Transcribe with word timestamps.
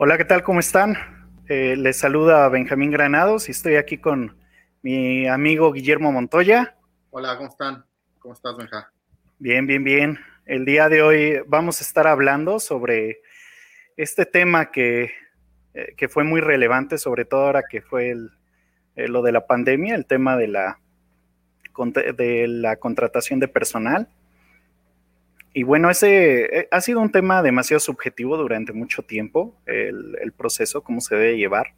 Hola, 0.00 0.16
¿qué 0.16 0.24
tal? 0.24 0.44
¿Cómo 0.44 0.60
están? 0.60 0.96
Eh, 1.48 1.74
les 1.76 1.96
saluda 1.96 2.48
Benjamín 2.48 2.92
Granados 2.92 3.48
y 3.48 3.50
estoy 3.50 3.74
aquí 3.74 3.98
con 3.98 4.36
mi 4.80 5.26
amigo 5.26 5.72
Guillermo 5.72 6.12
Montoya. 6.12 6.76
Hola, 7.10 7.36
¿cómo 7.36 7.48
están? 7.48 7.84
¿Cómo 8.20 8.32
estás, 8.32 8.56
Benja? 8.56 8.92
Bien, 9.40 9.66
bien, 9.66 9.82
bien. 9.82 10.20
El 10.46 10.64
día 10.64 10.88
de 10.88 11.02
hoy 11.02 11.40
vamos 11.48 11.80
a 11.80 11.84
estar 11.84 12.06
hablando 12.06 12.60
sobre 12.60 13.22
este 13.96 14.24
tema 14.24 14.70
que, 14.70 15.10
eh, 15.74 15.94
que 15.96 16.08
fue 16.08 16.22
muy 16.22 16.40
relevante, 16.40 16.96
sobre 16.96 17.24
todo 17.24 17.46
ahora 17.46 17.64
que 17.68 17.82
fue 17.82 18.10
el, 18.10 18.30
eh, 18.94 19.08
lo 19.08 19.20
de 19.22 19.32
la 19.32 19.48
pandemia, 19.48 19.96
el 19.96 20.06
tema 20.06 20.36
de 20.36 20.46
la, 20.46 20.78
de 22.16 22.46
la 22.46 22.76
contratación 22.76 23.40
de 23.40 23.48
personal. 23.48 24.08
Y 25.58 25.64
bueno, 25.64 25.90
ese 25.90 26.56
eh, 26.56 26.68
ha 26.70 26.80
sido 26.80 27.00
un 27.00 27.10
tema 27.10 27.42
demasiado 27.42 27.80
subjetivo 27.80 28.36
durante 28.36 28.72
mucho 28.72 29.02
tiempo, 29.02 29.60
el, 29.66 30.30
proceso, 30.30 30.84
cómo 30.84 31.00
se 31.00 31.16
debe 31.16 31.36
llevar. 31.36 31.74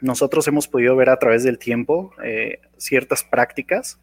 Nosotros 0.00 0.48
hemos 0.48 0.66
podido 0.66 0.96
ver 0.96 1.10
a 1.10 1.18
través 1.20 1.44
del 1.44 1.60
tiempo 1.60 2.12
eh, 2.24 2.60
ciertas 2.76 3.22
prácticas, 3.22 4.00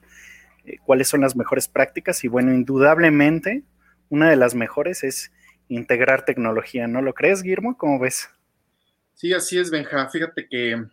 eh, 0.64 0.78
cuáles 0.86 1.10
son 1.10 1.20
las 1.20 1.36
mejores 1.36 1.68
prácticas 1.68 2.24
y 2.24 2.30
bueno, 2.30 2.54
indudablemente 2.54 3.64
una 4.08 4.30
de 4.30 4.38
las 4.38 4.56
mejores 4.56 5.04
es 5.04 5.34
integrar 5.68 6.24
tecnología, 6.24 6.88
¿no 6.88 7.02
lo 7.02 7.14
crees, 7.14 7.44
Guillermo? 7.44 7.78
¿Cómo 7.78 8.00
ves? 8.00 8.30
Sí, 9.14 9.34
así 9.34 9.60
es, 9.60 9.72
Benja. 9.72 10.08
Fíjate 10.08 10.48
que 10.48 10.86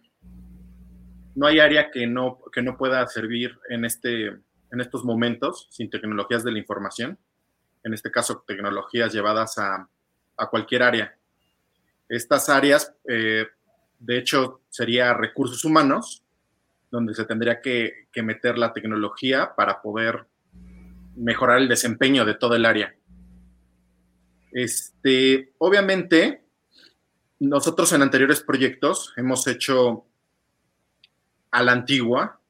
no 1.37 1.47
hay 1.47 1.61
área 1.61 1.93
que 1.93 2.09
no, 2.09 2.41
que 2.53 2.63
no 2.63 2.77
pueda 2.77 3.07
servir 3.07 3.57
en, 3.69 3.85
este, 3.85 4.27
en 4.27 4.81
estos 4.81 5.05
momentos 5.05 5.69
sin 5.71 5.89
tecnologías 5.89 6.43
de 6.43 6.51
la 6.51 6.59
información 6.59 7.17
en 7.85 7.95
este 7.95 8.11
caso 8.11 8.43
tecnologías 8.47 9.13
llevadas 9.13 9.59
a, 9.59 9.89
cualquier 10.51 10.83
área. 10.83 11.17
Estas 12.09 12.49
áreas, 12.49 12.93
eh, 13.09 13.47
de 14.01 14.19
hecho, 14.19 14.63
sería 14.69 15.15
recursos 15.15 15.65
humanos, 15.65 16.25
donde 16.91 17.15
se 17.15 17.25
tendría 17.25 17.61
que, 17.61 18.09
meter 18.17 18.59
la 18.59 18.73
tecnología 18.73 19.55
para 19.55 19.81
poder 19.81 20.27
mejorar 21.15 21.59
el 21.59 21.69
desempeño 21.69 22.25
de 22.25 22.35
todo 22.35 22.57
el 22.57 22.67
área. 22.67 22.95
Este, 24.51 25.53
obviamente, 25.59 26.45
nosotros 27.39 27.93
en 27.93 28.03
anteriores 28.03 28.41
proyectos 28.41 29.13
hemos 29.17 29.47
hecho 29.47 30.05
a 31.51 31.63
la 31.63 31.73
antigua 31.73 32.41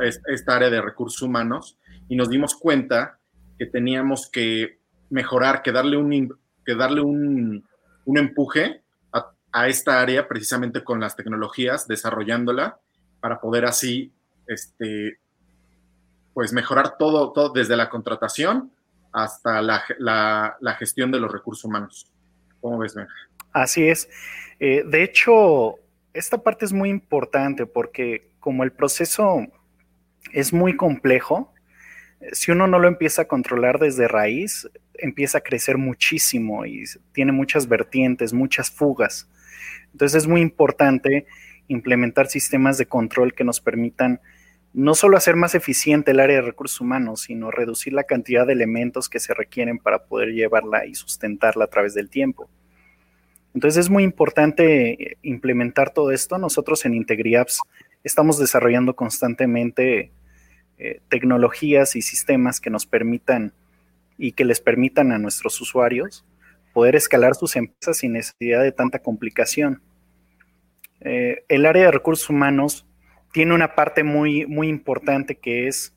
esta 0.00 0.56
área 0.56 0.70
de 0.70 0.80
recursos 0.80 1.22
humanos 1.22 1.78
y 2.08 2.16
nos 2.16 2.30
dimos 2.30 2.54
cuenta 2.54 3.18
que 3.58 3.66
teníamos 3.66 4.28
que 4.30 4.75
mejorar, 5.10 5.62
que 5.62 5.72
darle 5.72 5.96
un, 5.96 6.38
que 6.64 6.74
darle 6.74 7.00
un, 7.00 7.64
empuje 8.06 8.82
a, 9.52 9.68
esta 9.68 10.00
área 10.00 10.28
precisamente 10.28 10.84
con 10.84 11.00
las 11.00 11.16
tecnologías, 11.16 11.88
desarrollándola 11.88 12.78
para 13.20 13.40
poder 13.40 13.64
así, 13.64 14.12
este, 14.46 15.18
pues 16.34 16.52
mejorar 16.52 16.98
todo, 16.98 17.32
todo 17.32 17.52
desde 17.52 17.76
la 17.76 17.88
contratación 17.88 18.70
hasta 19.12 19.62
la, 19.62 20.76
gestión 20.78 21.10
de 21.10 21.18
los 21.18 21.32
recursos 21.32 21.64
humanos. 21.64 22.12
¿Cómo 22.60 22.78
ves, 22.78 22.94
Benja? 22.94 23.14
Así 23.52 23.88
es. 23.88 24.10
Eh, 24.60 24.84
de 24.86 25.02
hecho, 25.02 25.76
esta 26.12 26.38
parte 26.38 26.66
es 26.66 26.72
muy 26.72 26.90
importante 26.90 27.64
porque 27.64 28.30
como 28.40 28.62
el 28.62 28.72
proceso 28.72 29.46
es 30.32 30.52
muy 30.52 30.76
complejo, 30.76 31.54
si 32.32 32.50
uno 32.50 32.66
no 32.66 32.78
lo 32.78 32.88
empieza 32.88 33.22
a 33.22 33.28
controlar 33.28 33.78
desde 33.78 34.08
raíz, 34.08 34.68
empieza 34.94 35.38
a 35.38 35.42
crecer 35.42 35.78
muchísimo 35.78 36.64
y 36.64 36.84
tiene 37.12 37.32
muchas 37.32 37.68
vertientes, 37.68 38.32
muchas 38.32 38.70
fugas. 38.70 39.28
Entonces 39.92 40.22
es 40.22 40.28
muy 40.28 40.40
importante 40.40 41.26
implementar 41.68 42.28
sistemas 42.28 42.78
de 42.78 42.86
control 42.86 43.34
que 43.34 43.44
nos 43.44 43.60
permitan 43.60 44.20
no 44.72 44.94
solo 44.94 45.16
hacer 45.16 45.36
más 45.36 45.54
eficiente 45.54 46.10
el 46.10 46.20
área 46.20 46.36
de 46.36 46.42
recursos 46.42 46.80
humanos, 46.82 47.22
sino 47.22 47.50
reducir 47.50 47.94
la 47.94 48.04
cantidad 48.04 48.46
de 48.46 48.52
elementos 48.52 49.08
que 49.08 49.20
se 49.20 49.32
requieren 49.32 49.78
para 49.78 50.04
poder 50.04 50.34
llevarla 50.34 50.84
y 50.84 50.94
sustentarla 50.94 51.64
a 51.64 51.68
través 51.68 51.94
del 51.94 52.10
tiempo. 52.10 52.50
Entonces 53.54 53.86
es 53.86 53.90
muy 53.90 54.02
importante 54.02 55.16
implementar 55.22 55.94
todo 55.94 56.12
esto. 56.12 56.36
Nosotros 56.36 56.84
en 56.84 56.92
IntegriApps 56.92 57.60
estamos 58.04 58.38
desarrollando 58.38 58.94
constantemente 58.94 60.12
eh, 60.78 61.00
tecnologías 61.08 61.96
y 61.96 62.02
sistemas 62.02 62.60
que 62.60 62.68
nos 62.68 62.84
permitan 62.84 63.54
y 64.18 64.32
que 64.32 64.44
les 64.44 64.60
permitan 64.60 65.10
a 65.10 65.18
nuestros 65.18 65.58
usuarios 65.62 66.26
poder 66.74 66.96
escalar 66.96 67.34
sus 67.34 67.56
empresas 67.56 67.96
sin 67.96 68.12
necesidad 68.12 68.62
de 68.62 68.72
tanta 68.72 68.98
complicación. 68.98 69.80
Eh, 71.00 71.44
el 71.48 71.64
área 71.64 71.86
de 71.86 71.92
recursos 71.92 72.28
humanos 72.28 72.86
tiene 73.32 73.54
una 73.54 73.74
parte 73.74 74.02
muy, 74.02 74.44
muy 74.44 74.68
importante 74.68 75.36
que 75.36 75.66
es 75.66 75.94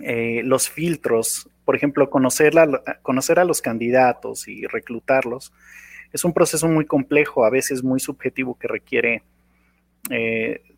eh, 0.00 0.42
los 0.44 0.70
filtros. 0.70 1.50
Por 1.64 1.74
ejemplo, 1.74 2.08
conocer, 2.08 2.52
conocer 3.02 3.40
a 3.40 3.44
los 3.44 3.60
candidatos 3.60 4.46
y 4.46 4.64
reclutarlos 4.68 5.52
es 6.12 6.24
un 6.24 6.32
proceso 6.32 6.68
muy 6.68 6.84
complejo, 6.84 7.44
a 7.44 7.50
veces 7.50 7.82
muy 7.82 7.98
subjetivo, 7.98 8.56
que 8.56 8.68
requiere 8.68 9.22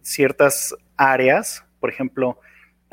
ciertas 0.00 0.75
áreas. 0.97 1.64
Por 1.81 1.91
ejemplo, 1.91 2.38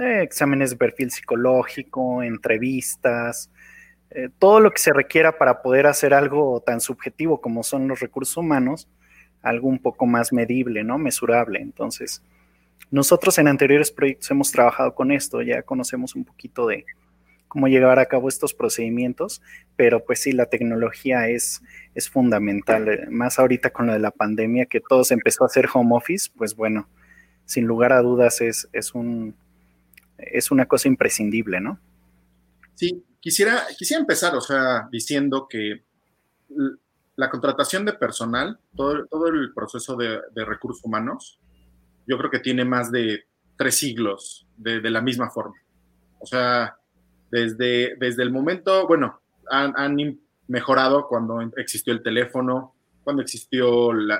eh, 0.01 0.23
exámenes 0.23 0.72
de 0.72 0.78
perfil 0.78 1.12
psicológico, 1.12 2.23
entrevistas, 2.23 3.51
eh, 4.09 4.29
todo 4.39 4.59
lo 4.59 4.72
que 4.72 4.79
se 4.79 4.94
requiera 4.94 5.38
para 5.38 5.62
poder 5.62 5.88
hacer 5.88 6.13
algo 6.13 6.62
tan 6.66 6.81
subjetivo 6.81 7.39
como 7.39 7.63
son 7.63 7.88
los 7.88 8.00
recursos 8.00 8.35
humanos, 8.35 8.89
algo 9.41 9.67
un 9.67 9.79
poco 9.79 10.06
más 10.06 10.34
medible, 10.34 10.84
¿no? 10.84 10.97
Mesurable. 10.97 11.59
Entonces, 11.59 12.23
nosotros 12.89 13.38
en 13.38 13.47
anteriores 13.47 13.91
proyectos 13.91 14.29
hemos 14.31 14.51
trabajado 14.51 14.95
con 14.95 15.12
esto, 15.12 15.41
ya 15.41 15.62
conocemos 15.62 16.16
un 16.16 16.25
poquito 16.25 16.68
de 16.68 16.85
cómo 17.47 17.68
llevar 17.68 18.00
a 18.00 18.06
cabo 18.07 18.28
estos 18.28 18.53
procedimientos, 18.53 19.41
pero 19.75 20.03
pues 20.03 20.22
sí, 20.22 20.31
la 20.31 20.47
tecnología 20.47 21.28
es, 21.28 21.62
es 21.95 22.09
fundamental, 22.09 23.07
más 23.12 23.39
ahorita 23.39 23.72
con 23.72 23.88
lo 23.88 23.94
de 23.94 24.00
la 24.00 24.12
pandemia, 24.12 24.66
que 24.66 24.81
todo 24.81 25.03
se 25.03 25.13
empezó 25.13 25.44
a 25.44 25.47
hacer 25.47 25.68
home 25.72 25.95
office, 25.95 26.29
pues 26.35 26.56
bueno, 26.56 26.89
sin 27.45 27.66
lugar 27.66 27.94
a 27.94 28.01
dudas 28.01 28.41
es, 28.41 28.69
es 28.73 28.94
un, 28.94 29.35
es 30.31 30.51
una 30.51 30.65
cosa 30.65 30.87
imprescindible, 30.87 31.59
¿no? 31.59 31.79
Sí, 32.75 33.03
quisiera, 33.19 33.65
quisiera 33.77 34.01
empezar, 34.01 34.35
o 34.35 34.41
sea, 34.41 34.87
diciendo 34.91 35.47
que 35.49 35.83
la 37.15 37.29
contratación 37.29 37.85
de 37.85 37.93
personal, 37.93 38.59
todo, 38.75 39.05
todo 39.05 39.27
el 39.27 39.53
proceso 39.53 39.95
de, 39.95 40.21
recursos 40.35 40.83
humanos, 40.83 41.39
yo 42.07 42.17
creo 42.17 42.31
que 42.31 42.39
tiene 42.39 42.65
más 42.65 42.91
de 42.91 43.25
tres 43.57 43.75
siglos 43.75 44.47
de, 44.57 44.81
la 44.89 45.01
misma 45.01 45.29
forma. 45.29 45.56
O 46.19 46.25
sea, 46.25 46.77
desde, 47.29 47.95
desde 47.97 48.24
el 48.24 48.31
momento, 48.31 48.88
bueno, 48.88 49.21
han, 49.50 50.19
mejorado 50.47 51.07
cuando 51.07 51.39
existió 51.56 51.94
el 51.94 52.03
teléfono, 52.03 52.74
cuando 53.03 53.21
existió 53.21 53.91
el, 53.91 54.12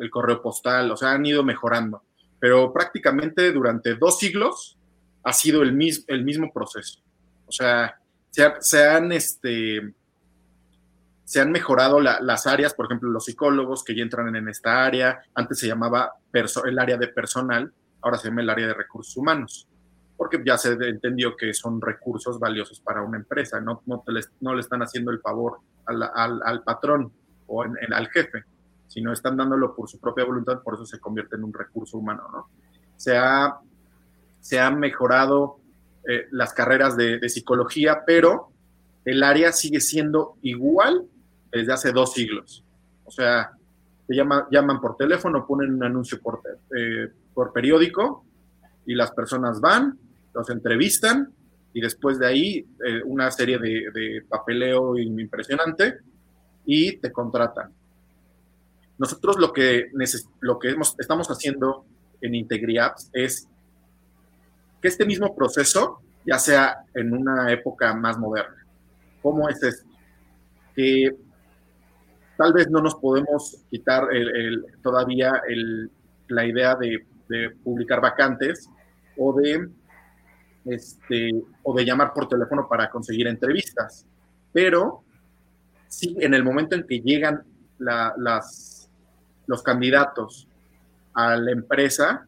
el, 0.00 0.10
correo 0.10 0.42
postal, 0.42 0.90
o 0.90 0.96
sea, 0.96 1.12
han 1.12 1.24
ido 1.24 1.42
mejorando. 1.42 2.02
Pero 2.40 2.72
prácticamente 2.72 3.52
durante 3.52 3.94
dos 3.94 4.18
siglos 4.18 4.77
ha 5.22 5.32
sido 5.32 5.62
el, 5.62 5.72
mismo 5.72 6.04
el 6.08 6.24
mismo 6.24 6.52
proceso. 6.52 7.00
O 7.46 7.52
sea, 7.52 7.98
se, 8.60 8.86
han, 8.86 9.12
este, 9.12 9.94
se 11.24 11.40
han 11.40 11.50
mejorado 11.50 12.00
las 12.00 12.46
áreas, 12.46 12.74
por 12.74 12.86
ejemplo, 12.86 13.10
los 13.10 13.24
psicólogos 13.24 13.82
que 13.84 13.96
ya 13.96 14.02
entran 14.02 14.34
en 14.34 14.48
esta 14.48 14.84
área, 14.84 15.22
antes 15.34 15.58
se 15.58 15.66
llamaba 15.66 16.12
el 16.32 16.78
área 16.78 16.96
de 16.96 17.08
personal, 17.08 17.72
ahora 18.02 18.18
se 18.18 18.28
llama 18.28 18.42
el 18.42 18.50
área 18.50 18.68
de 18.68 18.74
recursos 18.74 19.16
humanos, 19.16 19.68
porque 20.16 20.42
ya 20.44 20.58
se 20.58 20.72
entendió 20.72 21.36
que 21.36 21.52
son 21.54 21.80
recursos 21.80 22.38
valiosos 22.38 22.80
para 22.80 23.02
una 23.02 23.18
empresa, 23.18 23.60
no, 23.60 23.82
no, 23.86 24.04
no 24.40 24.54
le 24.54 24.60
están 24.60 24.82
haciendo 24.82 25.10
el 25.10 25.20
favor 25.20 25.58
al, 25.86 26.62
patrón 26.62 27.12
o 27.46 27.62
al 27.62 28.08
jefe, 28.08 28.44
sino 28.88 29.12
están 29.12 29.36
dándolo 29.36 29.74
por 29.74 29.88
su 29.88 29.98
propia 29.98 30.24
voluntad, 30.24 30.62
por 30.62 30.74
eso 30.74 30.86
se 30.86 30.98
convierte 30.98 31.36
en 31.36 31.44
un 31.44 31.52
recurso 31.52 31.98
humano, 31.98 32.28
¿no? 32.32 32.48
Se 32.96 33.16
ha 33.16 33.58
se 34.48 34.58
han 34.58 34.80
mejorado 34.80 35.58
eh, 36.08 36.26
las 36.30 36.54
carreras 36.54 36.96
de, 36.96 37.28
psicología, 37.28 38.00
pero 38.06 38.48
el 39.04 39.22
área 39.22 39.52
sigue 39.52 39.78
siendo 39.78 40.36
igual 40.40 41.04
desde 41.52 41.70
hace 41.70 41.92
dos 41.92 42.14
siglos. 42.14 42.64
O 43.04 43.10
sea, 43.10 43.50
te 44.06 44.14
llaman 44.14 44.80
por 44.80 44.96
teléfono, 44.96 45.46
ponen 45.46 45.74
un 45.74 45.84
anuncio 45.84 46.18
por, 46.22 46.40
eh, 46.74 47.08
por 47.34 47.52
periódico 47.52 48.24
y 48.86 48.94
las 48.94 49.10
personas 49.10 49.60
van, 49.60 49.98
los 50.32 50.48
entrevistan 50.48 51.30
y 51.74 51.82
después 51.82 52.18
de 52.18 52.26
ahí 52.26 52.66
eh, 52.86 53.02
una 53.04 53.30
serie 53.30 53.58
de, 53.58 54.24
papeleo 54.30 54.96
impresionante 54.96 55.98
y 56.64 56.96
te 56.96 57.12
contratan. 57.12 57.70
Nosotros 58.96 59.38
lo 59.38 59.52
que, 59.52 59.90
lo 60.40 60.58
que 60.58 60.74
estamos 60.98 61.28
haciendo 61.28 61.84
en 62.22 62.34
IntegriApps 62.34 63.10
es 63.12 63.47
que 64.80 64.88
este 64.88 65.06
mismo 65.06 65.34
proceso 65.34 66.00
ya 66.24 66.38
sea 66.38 66.84
en 66.94 67.14
una 67.14 67.50
época 67.52 67.94
más 67.94 68.18
moderna. 68.18 68.66
¿Cómo 69.22 69.48
es 69.48 69.62
esto? 69.62 69.88
Que 70.74 71.10
tal 72.36 72.52
vez 72.52 72.70
no 72.70 72.80
nos 72.80 72.94
podemos 72.96 73.64
quitar 73.70 74.08
todavía 74.82 75.32
la 76.28 76.46
idea 76.46 76.76
de, 76.76 77.04
publicar 77.62 78.00
vacantes 78.00 78.70
o 79.18 79.34
de, 79.34 79.68
este, 80.64 81.30
o 81.62 81.74
de 81.74 81.84
llamar 81.84 82.14
por 82.14 82.28
teléfono 82.28 82.66
para 82.68 82.88
conseguir 82.88 83.26
entrevistas. 83.26 84.06
Pero 84.52 85.02
sí, 85.88 86.16
en 86.20 86.34
el 86.34 86.44
momento 86.44 86.74
en 86.74 86.86
que 86.86 87.00
llegan 87.00 87.42
las, 87.78 88.90
los 89.46 89.62
candidatos 89.62 90.46
a 91.14 91.36
la 91.36 91.52
empresa, 91.52 92.27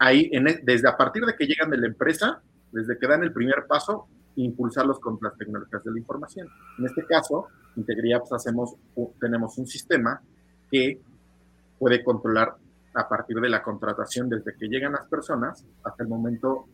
e, 0.00 0.60
desde 0.62 0.88
a 0.88 0.96
partir 0.96 1.24
de 1.24 1.34
que 1.34 1.46
llegan 1.46 1.70
de 1.70 1.78
la 1.78 1.86
empresa, 1.86 2.40
desde 2.72 2.98
que 2.98 3.06
dan 3.06 3.22
el 3.22 3.32
primer 3.32 3.66
paso, 3.66 4.06
impulsarlos 4.36 5.00
con 5.00 5.18
las 5.20 5.36
tecnologías 5.36 5.82
de 5.82 5.90
la 5.90 5.98
información. 5.98 6.48
En 6.78 6.86
este 6.86 7.04
caso, 7.06 7.46
Integria 7.76 8.20
pues, 8.20 8.32
hacemos, 8.32 8.74
tenemos 9.20 9.56
un 9.58 9.66
sistema 9.66 10.20
que 10.70 11.00
puede 11.78 12.04
controlar 12.04 12.54
a 12.94 13.08
partir 13.08 13.36
de 13.40 13.48
la 13.48 13.62
contratación 13.62 14.28
desde 14.28 14.54
que 14.56 14.68
llegan 14.68 14.92
las 14.92 15.06
personas 15.06 15.64
hasta 15.84 16.02
el 16.02 16.08
momento, 16.08 16.66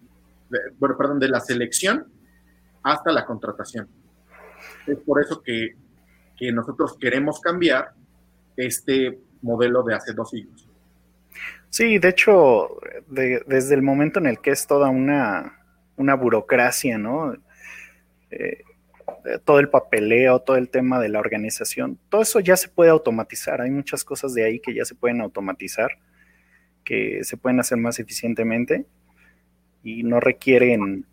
bueno, 0.79 0.97
perdón, 0.97 1.19
de 1.19 1.29
la 1.29 1.41
selección 1.41 2.07
hasta 2.83 3.13
la 3.13 3.25
contratación. 3.25 3.89
Es 4.87 4.99
por 4.99 5.21
eso 5.21 5.43
que, 5.43 5.77
que 6.37 6.53
nosotros 6.53 6.97
queremos 6.99 7.41
cambiar 7.41 7.93
este 8.57 9.21
modelo 9.43 9.83
de 9.83 9.95
hace 9.95 10.13
dos 10.13 10.31
siglos. 10.31 10.69
Sí, 11.73 11.97
de 11.97 12.11
hecho, 12.11 12.69
desde 13.09 13.75
el 13.75 13.81
momento 13.81 14.19
en 14.21 14.27
el 14.27 14.41
que 14.41 14.51
es 14.51 14.67
toda 14.67 14.91
una, 14.91 15.59
una 15.97 16.15
burocracia, 16.15 16.99
¿no? 16.99 17.35
Eh, 18.31 18.59
todo 19.47 19.59
el 19.59 19.71
papeleo, 19.71 20.41
todo 20.41 20.57
el 20.59 20.69
tema 20.69 21.01
de 21.01 21.09
la 21.09 21.19
organización, 21.19 21.99
todo 22.11 22.21
eso 22.21 22.41
ya 22.41 22.59
se 22.59 22.69
puede 22.69 22.91
automatizar. 22.91 23.63
Hay 23.63 23.71
muchas 23.71 24.05
cosas 24.05 24.35
de 24.35 24.45
ahí 24.45 24.61
que 24.61 24.75
ya 24.75 24.85
se 24.85 24.95
pueden 24.95 25.23
automatizar, 25.23 25.93
que 26.85 27.25
se 27.25 27.39
pueden 27.39 27.59
hacer 27.59 27.79
más 27.79 27.99
eficientemente 27.99 28.85
y 29.83 30.03
no 30.03 30.21
requieren 30.21 31.07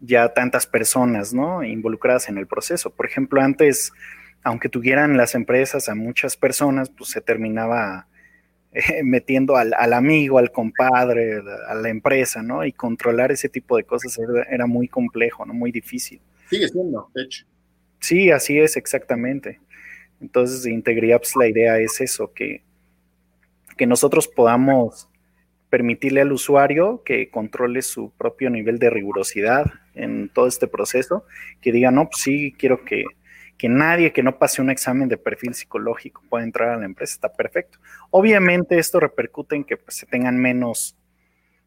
ya 0.00 0.34
tantas 0.34 0.66
personas 0.66 1.32
¿no? 1.32 1.64
involucradas 1.64 2.28
en 2.28 2.36
el 2.36 2.46
proceso. 2.46 2.90
Por 2.90 3.06
ejemplo, 3.06 3.40
antes, 3.40 3.92
aunque 4.42 4.68
tuvieran 4.68 5.16
las 5.16 5.34
empresas 5.34 5.88
a 5.88 5.94
muchas 5.94 6.36
personas, 6.36 6.90
pues 6.90 7.08
se 7.08 7.22
terminaba 7.22 8.08
eh, 8.76 9.02
metiendo 9.04 9.56
al, 9.56 9.72
amigo, 9.92 10.38
al 10.38 10.52
compadre, 10.52 11.40
a 11.68 11.74
la 11.74 11.88
empresa, 11.88 12.42
¿no? 12.42 12.64
Y 12.64 12.72
controlar 12.72 13.32
ese 13.32 13.48
tipo 13.48 13.76
de 13.76 13.84
cosas 13.84 14.18
era, 14.18 14.42
era 14.50 14.66
muy 14.66 14.86
complejo, 14.86 15.46
¿no? 15.46 15.54
Muy 15.54 15.72
difícil. 15.72 16.20
Sigue 16.50 16.68
siendo, 16.68 17.10
de 17.14 17.22
hecho. 17.22 17.46
Sí, 18.00 18.30
así 18.30 18.58
es 18.58 18.76
exactamente. 18.76 19.60
Entonces, 20.20 20.62
de 20.62 20.72
IntegriApps 20.72 21.36
la 21.36 21.48
idea 21.48 21.78
es 21.78 22.00
eso, 22.00 22.32
que, 22.34 22.62
que 23.76 23.86
nosotros 23.86 24.28
podamos 24.28 25.08
permitirle 25.70 26.20
al 26.20 26.32
usuario 26.32 27.02
que 27.04 27.30
controle 27.30 27.82
su 27.82 28.10
propio 28.12 28.50
nivel 28.50 28.78
de 28.78 28.90
rigurosidad 28.90 29.66
en 29.94 30.28
todo 30.28 30.46
este 30.46 30.68
proceso, 30.68 31.24
que 31.60 31.72
diga, 31.72 31.90
no, 31.90 32.08
pues 32.08 32.22
sí, 32.22 32.54
quiero 32.58 32.84
que, 32.84 33.04
que 33.58 33.68
nadie 33.68 34.12
que 34.12 34.22
no 34.22 34.38
pase 34.38 34.60
un 34.60 34.70
examen 34.70 35.08
de 35.08 35.16
perfil 35.16 35.54
psicológico 35.54 36.22
pueda 36.28 36.44
entrar 36.44 36.70
a 36.70 36.76
la 36.76 36.84
empresa, 36.84 37.14
está 37.14 37.32
perfecto. 37.32 37.78
Obviamente 38.10 38.78
esto 38.78 39.00
repercute 39.00 39.56
en 39.56 39.64
que 39.64 39.76
pues, 39.76 39.96
se 39.96 40.06
tengan 40.06 40.38
menos, 40.38 40.96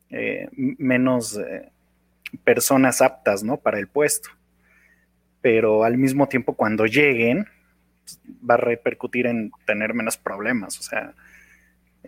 eh, 0.10 0.48
menos 0.52 1.38
eh, 1.38 1.72
personas 2.44 3.02
aptas 3.02 3.44
¿no? 3.44 3.58
para 3.58 3.80
el 3.80 3.88
puesto 3.88 4.30
pero 5.42 5.84
al 5.84 5.98
mismo 5.98 6.28
tiempo 6.28 6.54
cuando 6.56 6.86
lleguen 6.86 7.46
pues, 8.04 8.20
va 8.48 8.56
a 8.56 8.58
repercutir 8.58 9.28
en 9.28 9.52
tener 9.66 9.94
menos 9.94 10.18
problemas, 10.18 10.80
o 10.80 10.84
sea, 10.84 11.14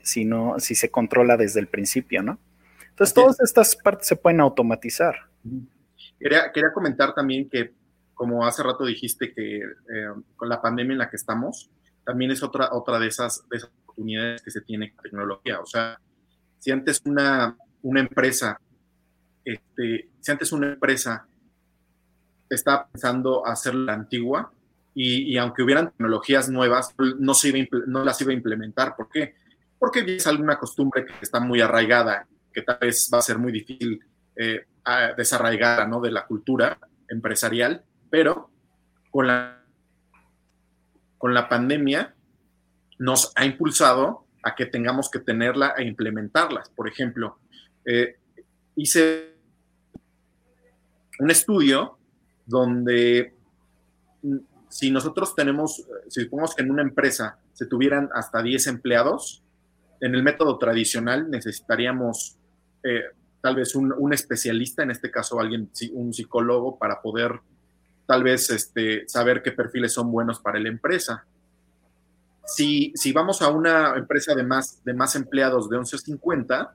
si 0.03 0.25
no, 0.25 0.59
si 0.59 0.75
se 0.75 0.89
controla 0.89 1.37
desde 1.37 1.59
el 1.59 1.67
principio, 1.67 2.23
¿no? 2.23 2.39
Entonces 2.89 3.13
todas 3.13 3.39
estas 3.39 3.75
partes 3.75 4.07
se 4.07 4.15
pueden 4.15 4.41
automatizar. 4.41 5.15
Quería, 6.19 6.51
quería 6.51 6.71
comentar 6.73 7.13
también 7.13 7.49
que, 7.49 7.73
como 8.21 8.45
hace 8.45 8.61
rato 8.61 8.85
dijiste 8.85 9.33
que 9.33 9.57
eh, 9.57 10.13
con 10.35 10.47
la 10.47 10.61
pandemia 10.61 10.91
en 10.91 10.99
la 10.99 11.09
que 11.09 11.15
estamos, 11.15 11.71
también 12.05 12.29
es 12.29 12.43
otra, 12.43 12.69
otra 12.71 12.99
de, 12.99 13.07
esas, 13.07 13.49
de 13.49 13.57
esas 13.57 13.71
oportunidades 13.81 14.43
que 14.43 14.51
se 14.51 14.61
tiene 14.61 14.93
tecnología. 15.01 15.59
O 15.59 15.65
sea, 15.65 15.99
si 16.59 16.69
antes 16.69 17.01
una, 17.03 17.57
una 17.81 17.99
empresa, 17.99 18.61
este, 19.43 20.11
si 20.19 20.31
antes 20.31 20.51
una 20.51 20.73
empresa 20.73 21.25
estaba 22.47 22.87
pensando 22.89 23.43
hacer 23.43 23.73
la 23.73 23.93
antigua 23.93 24.53
y, 24.93 25.35
aunque 25.37 25.63
hubieran 25.63 25.89
tecnologías 25.89 26.47
nuevas, 26.47 26.93
no, 27.17 27.33
se 27.33 27.49
iba, 27.49 27.67
no 27.87 28.03
las 28.03 28.21
iba 28.21 28.29
a 28.29 28.35
implementar. 28.35 28.95
¿Por 28.95 29.09
qué? 29.09 29.33
Porque 29.79 30.01
es 30.17 30.27
alguna 30.27 30.59
costumbre 30.59 31.07
que 31.07 31.13
está 31.23 31.39
muy 31.39 31.59
arraigada, 31.59 32.27
que 32.53 32.61
tal 32.61 32.77
vez 32.81 33.09
va 33.11 33.17
a 33.17 33.23
ser 33.23 33.39
muy 33.39 33.51
difícil 33.51 33.99
eh, 34.35 34.67
desarraigar 35.17 35.89
¿no? 35.89 35.99
de 36.01 36.11
la 36.11 36.27
cultura 36.27 36.77
empresarial, 37.09 37.83
pero 38.11 38.51
con 39.09 39.25
la, 39.25 39.63
con 41.17 41.33
la 41.33 41.49
pandemia 41.49 42.13
nos 42.99 43.31
ha 43.35 43.45
impulsado 43.45 44.25
a 44.43 44.53
que 44.53 44.67
tengamos 44.67 45.09
que 45.09 45.19
tenerla 45.19 45.73
e 45.77 45.83
implementarlas. 45.83 46.69
Por 46.69 46.87
ejemplo, 46.87 47.39
eh, 47.85 48.17
hice 48.75 49.35
un 51.19 51.31
estudio 51.31 51.97
donde 52.45 53.33
mm, 54.21 54.37
si 54.69 54.91
nosotros 54.91 55.35
tenemos, 55.35 55.83
si 56.07 56.23
supongamos 56.23 56.55
que 56.55 56.63
en 56.63 56.71
una 56.71 56.81
empresa 56.81 57.39
se 57.53 57.65
tuvieran 57.65 58.09
hasta 58.13 58.41
10 58.41 58.67
empleados, 58.67 59.43
en 59.99 60.15
el 60.15 60.23
método 60.23 60.57
tradicional 60.57 61.29
necesitaríamos 61.29 62.37
eh, 62.83 63.03
tal 63.41 63.55
vez 63.55 63.75
un, 63.75 64.13
especialista, 64.13 64.83
en 64.83 64.91
este 64.91 65.11
caso 65.11 65.39
alguien, 65.39 65.69
un 65.93 66.13
psicólogo, 66.13 66.77
para 66.77 67.01
poder 67.01 67.39
tal 68.05 68.23
vez 68.23 68.49
este, 68.49 69.07
saber 69.07 69.41
qué 69.41 69.51
perfiles 69.51 69.93
son 69.93 70.11
buenos 70.11 70.39
para 70.39 70.59
la 70.59 70.69
empresa. 70.69 71.25
Si, 72.45 72.91
si 72.95 73.11
vamos 73.11 73.41
a 73.41 73.49
una 73.49 73.95
empresa 73.95 74.35
de 74.35 74.43
más, 74.43 74.83
de 74.83 74.93
más 74.93 75.15
empleados 75.15 75.69
de 75.69 75.77
11.50, 75.77 76.71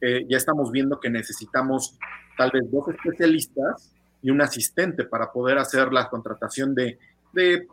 eh, 0.00 0.26
ya 0.28 0.36
estamos 0.36 0.70
viendo 0.70 1.00
que 1.00 1.10
necesitamos 1.10 1.98
tal 2.36 2.50
vez 2.50 2.70
dos 2.70 2.88
especialistas 2.88 3.92
y 4.22 4.30
un 4.30 4.40
asistente 4.40 5.04
para 5.04 5.32
poder 5.32 5.58
hacer 5.58 5.92
la 5.92 6.08
contratación 6.08 6.74
de, 6.74 6.98
de 7.32 7.66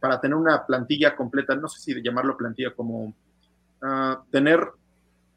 para 0.00 0.20
tener 0.20 0.36
una 0.36 0.66
plantilla 0.66 1.16
completa, 1.16 1.54
no 1.54 1.68
sé 1.68 1.80
si 1.80 2.02
llamarlo 2.02 2.36
plantilla 2.36 2.74
como 2.74 3.14
ah, 3.82 4.22
tener 4.30 4.66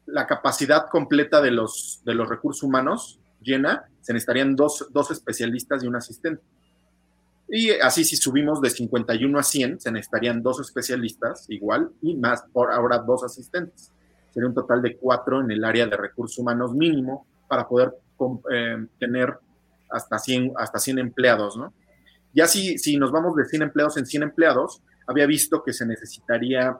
la 0.06 0.26
capacidad 0.26 0.88
completa 0.88 1.40
de 1.40 1.50
los, 1.50 2.00
de 2.04 2.14
los 2.14 2.28
recursos 2.28 2.62
humanos 2.62 3.20
llena, 3.40 3.88
se 4.00 4.12
necesitarían 4.12 4.56
dos, 4.56 4.88
dos 4.90 5.10
especialistas 5.10 5.84
y 5.84 5.86
un 5.86 5.96
asistente. 5.96 6.42
Y 7.48 7.70
así 7.70 8.04
si 8.04 8.16
subimos 8.16 8.60
de 8.60 8.70
51 8.70 9.38
a 9.38 9.42
100, 9.42 9.80
se 9.80 9.90
necesitarían 9.90 10.42
dos 10.42 10.60
especialistas 10.60 11.46
igual 11.48 11.90
y 12.02 12.14
más 12.16 12.44
por 12.52 12.70
ahora 12.72 12.98
dos 12.98 13.24
asistentes. 13.24 13.92
Sería 14.30 14.48
un 14.48 14.54
total 14.54 14.82
de 14.82 14.96
cuatro 14.96 15.40
en 15.40 15.50
el 15.50 15.64
área 15.64 15.86
de 15.86 15.96
recursos 15.96 16.38
humanos 16.38 16.74
mínimo 16.74 17.26
para 17.48 17.66
poder 17.66 17.94
eh, 18.52 18.86
tener 18.98 19.38
hasta 19.90 20.18
100, 20.18 20.52
hasta 20.56 20.78
100 20.78 20.98
empleados, 20.98 21.56
¿no? 21.56 21.72
Ya 22.34 22.46
si, 22.46 22.76
si 22.78 22.98
nos 22.98 23.10
vamos 23.10 23.34
de 23.36 23.46
100 23.46 23.62
empleados 23.62 23.96
en 23.96 24.04
100 24.04 24.22
empleados, 24.24 24.82
había 25.06 25.26
visto 25.26 25.62
que 25.64 25.72
se 25.72 25.86
necesitaría 25.86 26.78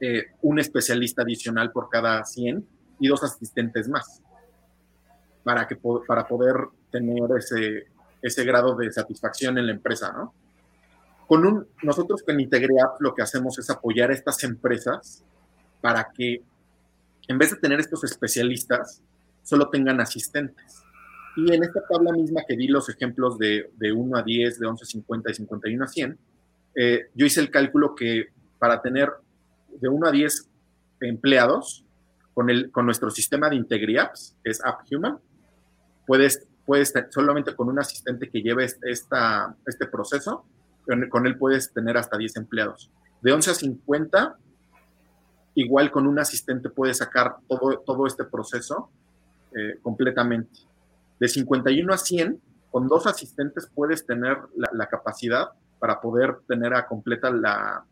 eh, 0.00 0.26
un 0.42 0.60
especialista 0.60 1.22
adicional 1.22 1.72
por 1.72 1.88
cada 1.88 2.24
100 2.24 2.64
y 3.00 3.08
dos 3.08 3.24
asistentes 3.24 3.88
más 3.88 4.22
para, 5.42 5.66
que, 5.66 5.76
para 6.06 6.26
poder 6.26 6.54
tener 6.90 7.22
ese, 7.36 7.86
ese 8.22 8.44
grado 8.44 8.76
de 8.76 8.90
satisfacción 8.92 9.58
en 9.58 9.66
la 9.66 9.72
empresa, 9.72 10.12
¿no? 10.12 10.32
Con 11.26 11.46
un, 11.46 11.66
nosotros 11.82 12.22
con 12.22 12.38
Integreapp 12.38 13.00
lo 13.00 13.14
que 13.14 13.22
hacemos 13.22 13.58
es 13.58 13.68
apoyar 13.70 14.10
a 14.10 14.14
estas 14.14 14.42
empresas 14.44 15.24
para 15.80 16.12
que 16.12 16.42
en 17.28 17.38
vez 17.38 17.50
de 17.50 17.56
tener 17.56 17.80
estos 17.80 18.04
especialistas, 18.04 19.02
solo 19.42 19.68
tengan 19.70 20.00
asistentes. 20.00 20.82
Y 21.36 21.52
en 21.52 21.62
esta 21.62 21.80
tabla 21.88 22.12
misma 22.12 22.42
que 22.46 22.56
di 22.56 22.68
los 22.68 22.88
ejemplos 22.88 23.38
de, 23.38 23.70
de 23.76 23.92
1 23.92 24.16
a 24.16 24.22
10, 24.22 24.58
de 24.58 24.66
11 24.66 24.82
a 24.82 24.86
50 24.86 25.30
y 25.30 25.34
51 25.34 25.84
a 25.84 25.88
100, 25.88 26.18
eh, 26.74 27.10
yo 27.14 27.26
hice 27.26 27.40
el 27.40 27.50
cálculo 27.50 27.94
que 27.94 28.26
para 28.58 28.82
tener 28.82 29.10
de 29.80 29.88
1 29.88 30.06
a 30.06 30.10
10 30.10 30.48
empleados 31.00 31.84
con, 32.34 32.50
el, 32.50 32.70
con 32.70 32.86
nuestro 32.86 33.10
sistema 33.10 33.48
de 33.48 33.56
IntegriApps, 33.56 34.36
que 34.42 34.50
es 34.50 34.64
AppHuman, 34.64 35.18
puedes, 36.06 36.46
puedes 36.66 36.92
solamente 37.10 37.54
con 37.54 37.68
un 37.68 37.78
asistente 37.78 38.30
que 38.30 38.42
lleve 38.42 38.64
este 38.64 39.86
proceso, 39.90 40.44
con, 41.10 41.26
él 41.26 41.38
puedes 41.38 41.72
tener 41.72 41.96
hasta 41.96 42.16
10 42.16 42.36
empleados. 42.36 42.90
De 43.20 43.32
11 43.32 43.50
a 43.50 43.54
50, 43.54 44.36
igual 45.54 45.90
con 45.90 46.06
un 46.06 46.18
asistente 46.18 46.70
puedes 46.70 46.98
sacar 46.98 47.36
todo, 47.48 47.78
todo 47.86 48.06
este 48.06 48.24
proceso 48.24 48.90
eh, 49.54 49.78
completamente 49.82 50.72
de 51.22 51.28
51 51.28 51.94
a 51.94 51.98
100, 51.98 52.42
con 52.72 52.88
dos 52.88 53.06
asistentes 53.06 53.70
puedes 53.72 54.04
tener 54.04 54.38
la, 54.56 54.86
capacidad 54.88 55.50
para 55.78 56.00
poder 56.00 56.38
tener 56.48 56.74
a 56.74 56.88
completa 56.88 57.30
la, 57.30 57.84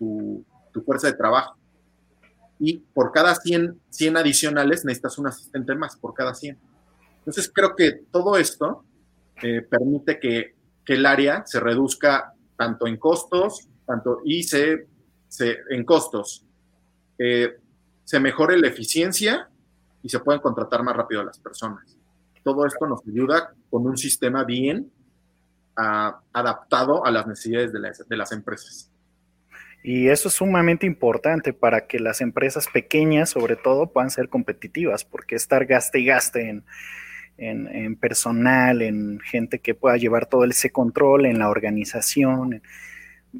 tu, 0.00 0.44
fuerza 0.84 1.06
de 1.06 1.12
trabajo. 1.12 1.54
Y 2.58 2.78
por 2.78 3.12
cada 3.12 3.36
100, 3.36 3.80
100 3.88 4.16
adicionales 4.16 4.84
necesitas 4.84 5.16
un 5.18 5.28
asistente 5.28 5.76
más, 5.76 5.94
por 5.94 6.12
cada 6.12 6.34
100. 6.34 6.58
Entonces 7.22 7.50
creo 7.54 7.76
que 7.76 8.02
todo 8.10 8.36
esto 8.36 8.84
eh, 9.42 9.62
permite 9.62 10.18
que, 10.18 10.54
el 10.84 11.06
área 11.06 11.42
se 11.46 11.58
reduzca 11.58 12.34
tanto 12.54 12.86
en 12.86 12.98
costos, 12.98 13.66
tanto 13.86 14.20
y 14.26 14.42
se, 14.42 14.88
en 15.70 15.84
costos, 15.86 16.44
eh, 17.18 17.56
se 18.04 18.20
mejore 18.20 18.58
la 18.58 18.68
eficiencia 18.68 19.48
y 20.02 20.10
se 20.10 20.20
pueden 20.20 20.42
contratar 20.42 20.82
más 20.82 20.94
rápido 20.94 21.22
a 21.22 21.24
las 21.24 21.38
personas. 21.38 21.96
Todo 22.44 22.66
esto 22.66 22.86
nos 22.86 23.00
ayuda 23.08 23.54
con 23.70 23.86
un 23.86 23.96
sistema 23.96 24.44
bien 24.44 24.92
adaptado 25.74 27.06
a 27.06 27.10
las 27.10 27.26
necesidades 27.26 27.72
de 27.72 28.16
las, 28.16 28.32
empresas. 28.32 28.90
Y 29.82 30.08
eso 30.08 30.28
es 30.28 30.34
sumamente 30.34 30.84
importante 30.84 31.54
para 31.54 31.86
que 31.86 32.00
las 32.00 32.20
empresas 32.20 32.68
pequeñas, 32.70 33.30
sobre 33.30 33.56
todo, 33.56 33.90
puedan 33.90 34.10
ser 34.10 34.28
competitivas, 34.28 35.04
porque 35.04 35.36
estar 35.36 35.64
gaste 35.64 36.00
y 36.00 36.04
gaste 36.04 36.50
en, 36.50 36.64
en, 37.38 37.96
personal, 37.96 38.82
en 38.82 39.20
gente 39.20 39.58
que 39.58 39.74
pueda 39.74 39.96
llevar 39.96 40.26
todo 40.26 40.44
ese 40.44 40.70
control, 40.70 41.26
en 41.26 41.38
la 41.38 41.48
organización, 41.48 42.62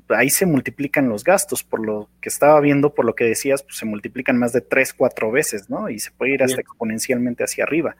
ahí 0.09 0.31
se 0.31 0.47
multiplican 0.47 1.09
los 1.09 1.25
gastos, 1.25 1.63
por 1.63 1.85
lo 1.85 2.09
que 2.21 2.29
estaba 2.29 2.61
viendo, 2.61 2.95
por 2.95 3.05
lo 3.05 3.15
que 3.15 3.25
decías, 3.25 3.63
pues 3.63 3.77
se 3.77 3.87
multiplican 3.87 4.39
más 4.39 4.53
de 4.53 4.61
tres, 4.61 4.93
cuatro 4.93 5.31
veces, 5.31 5.69
¿no? 5.69 5.89
Y 5.89 5.99
se 5.99 6.11
puede 6.11 6.35
ir 6.35 6.43
hasta 6.43 6.61
exponencialmente 6.61 7.45
hacia 7.45 7.65
arriba. 7.65 7.97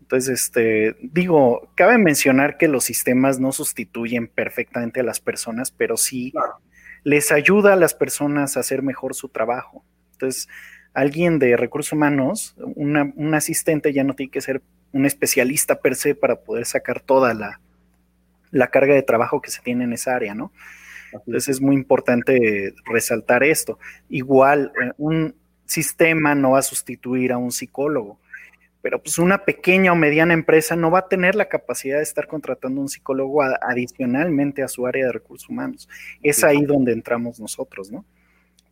Entonces, 0.00 0.42
este, 0.42 0.96
digo, 1.00 1.70
cabe 1.74 1.98
mencionar 1.98 2.58
que 2.58 2.68
los 2.68 2.84
sistemas 2.84 3.40
no 3.40 3.52
sustituyen 3.52 4.28
perfectamente 4.28 5.00
a 5.00 5.04
las 5.04 5.20
personas, 5.20 5.70
pero 5.70 5.96
sí 5.96 6.32
les 7.04 7.32
ayuda 7.32 7.74
a 7.74 7.76
las 7.76 7.94
personas 7.94 8.56
a 8.56 8.60
hacer 8.60 8.82
mejor 8.82 9.14
su 9.14 9.28
trabajo. 9.28 9.84
Entonces, 10.12 10.48
alguien 10.92 11.38
de 11.38 11.56
recursos 11.56 11.92
humanos, 11.92 12.54
un 12.56 13.34
asistente 13.34 13.92
ya 13.92 14.04
no 14.04 14.14
tiene 14.14 14.30
que 14.30 14.40
ser 14.40 14.62
un 14.94 15.04
especialista 15.04 15.80
per 15.80 15.94
se 15.94 16.14
para 16.14 16.36
poder 16.36 16.64
sacar 16.64 17.00
toda 17.00 17.34
la, 17.34 17.60
la 18.50 18.68
carga 18.68 18.94
de 18.94 19.02
trabajo 19.02 19.42
que 19.42 19.50
se 19.50 19.60
tiene 19.60 19.84
en 19.84 19.92
esa 19.92 20.14
área, 20.14 20.34
¿no? 20.34 20.50
Entonces 21.12 21.48
es 21.48 21.60
muy 21.60 21.74
importante 21.74 22.74
resaltar 22.86 23.44
esto. 23.44 23.78
Igual, 24.08 24.72
eh, 24.82 24.92
un 24.96 25.34
sistema 25.66 26.34
no 26.34 26.52
va 26.52 26.60
a 26.60 26.62
sustituir 26.62 27.32
a 27.32 27.38
un 27.38 27.52
psicólogo 27.52 28.18
pero 28.84 29.02
pues 29.02 29.18
una 29.18 29.46
pequeña 29.46 29.92
o 29.92 29.96
mediana 29.96 30.34
empresa 30.34 30.76
no 30.76 30.90
va 30.90 30.98
a 30.98 31.08
tener 31.08 31.36
la 31.36 31.48
capacidad 31.48 31.96
de 31.96 32.02
estar 32.02 32.26
contratando 32.26 32.82
un 32.82 32.90
psicólogo 32.90 33.40
adicionalmente 33.42 34.62
a 34.62 34.68
su 34.68 34.86
área 34.86 35.06
de 35.06 35.12
recursos 35.12 35.48
humanos. 35.48 35.88
Es 36.22 36.44
ahí 36.44 36.66
donde 36.66 36.92
entramos 36.92 37.40
nosotros, 37.40 37.90
¿no? 37.90 38.04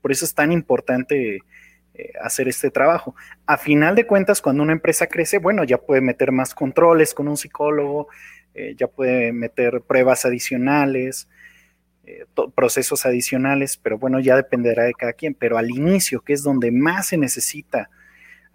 Por 0.02 0.12
eso 0.12 0.26
es 0.26 0.34
tan 0.34 0.52
importante 0.52 1.38
eh, 1.94 2.12
hacer 2.22 2.48
este 2.48 2.70
trabajo. 2.70 3.14
A 3.46 3.58
final 3.58 3.94
de 3.94 4.06
cuentas, 4.06 4.40
cuando 4.40 4.62
una 4.62 4.72
empresa 4.72 5.08
crece, 5.08 5.38
bueno, 5.38 5.62
ya 5.64 5.76
puede 5.76 6.00
meter 6.00 6.32
más 6.32 6.54
controles 6.54 7.12
con 7.12 7.28
un 7.28 7.36
psicólogo, 7.36 8.08
eh, 8.54 8.74
ya 8.78 8.86
puede 8.86 9.32
meter 9.32 9.82
pruebas 9.82 10.24
adicionales, 10.24 11.28
eh, 12.04 12.24
procesos 12.54 13.04
adicionales, 13.04 13.76
pero 13.76 13.98
bueno, 13.98 14.20
ya 14.20 14.36
dependerá 14.36 14.84
de 14.84 14.94
cada 14.94 15.12
quien. 15.12 15.34
Pero 15.34 15.58
al 15.58 15.70
inicio, 15.70 16.22
que 16.22 16.32
es 16.32 16.42
donde 16.42 16.70
más 16.70 17.08
se 17.08 17.18
necesita 17.18 17.90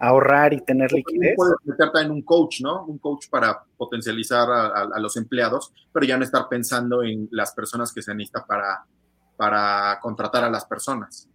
ahorrar 0.00 0.52
y 0.52 0.60
tener 0.60 0.92
liquidez. 0.92 1.34
Puedes 1.36 1.56
meterte 1.64 2.00
en 2.00 2.10
un 2.10 2.22
coach, 2.22 2.60
¿no? 2.60 2.86
Un 2.86 2.98
coach 2.98 3.28
para 3.30 3.62
potencializar 3.76 4.48
a, 4.50 4.98
los 4.98 5.16
empleados, 5.16 5.72
pero 5.92 6.06
ya 6.06 6.16
no 6.16 6.24
estar 6.24 6.48
pensando 6.48 7.02
en 7.02 7.28
las 7.30 7.52
personas 7.52 7.92
que 7.92 8.02
se 8.02 8.14
necesita 8.14 8.44
para, 8.46 8.84
para 9.36 9.98
contratar 10.00 10.42
a 10.42 10.50
las 10.50 10.64
personas. 10.64 11.28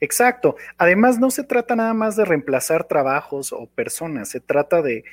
Exacto. 0.00 0.56
Además, 0.78 1.18
no 1.18 1.30
se 1.30 1.44
trata 1.44 1.76
nada 1.76 1.94
más 1.94 2.16
de 2.16 2.24
reemplazar 2.24 2.84
trabajos 2.84 3.52
o 3.52 3.66
personas, 3.66 4.28
se 4.30 4.40
trata 4.40 4.82
de, 4.82 5.04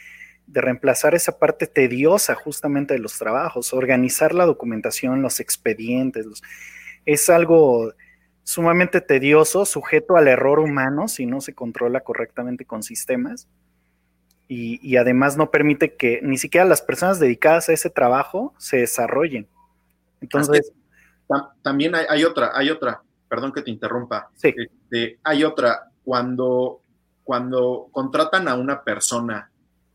de 0.47 0.61
reemplazar 0.61 1.13
esa 1.13 1.37
parte 1.37 1.67
tediosa 1.67 2.33
justamente 2.33 2.93
de 2.93 2.99
los 2.99 3.19
trabajos, 3.19 3.73
organizar 3.73 4.33
la 4.33 4.45
documentación, 4.45 5.21
los 5.21 5.39
expedientes. 5.39 6.25
Los, 6.25 6.41
es 7.05 7.29
algo 7.29 7.93
sumamente 8.43 9.01
tedioso, 9.01 9.65
sujeto 9.65 10.15
al 10.15 10.29
error 10.29 10.59
humano 10.59 11.09
si 11.09 11.25
no 11.25 11.41
se 11.41 11.53
controla 11.53 11.99
correctamente 11.99 12.63
con 12.65 12.81
sistemas. 12.81 13.47
Y, 14.49 14.95
además 14.95 15.35
no 15.35 15.51
permite 15.51 15.95
que 15.95 16.21
ni 16.23 16.37
siquiera 16.37 16.65
las 16.65 16.81
personas 16.81 17.19
dedicadas 17.19 17.67
a 17.67 17.73
ese 17.73 17.89
trabajo 17.89 18.53
se 18.57 18.77
desarrollen. 18.77 19.49
Entonces. 20.21 20.71
también 21.61 21.93
hay, 21.95 22.23
otra, 22.23 22.51
hay 22.53 22.69
otra, 22.69 23.03
perdón 23.27 23.51
que 23.51 23.61
te 23.61 23.71
interrumpa. 23.71 24.29
Sí. 24.35 24.53
Este, 24.55 25.19
hay 25.23 25.43
otra, 25.43 25.91
cuando, 26.03 26.81
cuando 27.23 27.87
contratan 27.91 28.47
a 28.47 28.55
una 28.55 28.83
persona 28.83 29.51